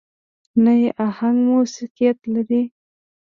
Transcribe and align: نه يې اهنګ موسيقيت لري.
نه 0.63 0.73
يې 0.81 0.89
اهنګ 1.07 1.37
موسيقيت 1.49 2.19
لري. 2.33 2.63